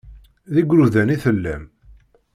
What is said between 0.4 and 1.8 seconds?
D igrudan i tellam.